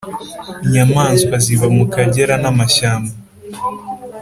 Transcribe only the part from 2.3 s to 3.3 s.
namashyamba